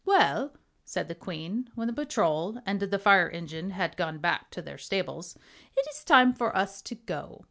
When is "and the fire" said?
2.65-3.29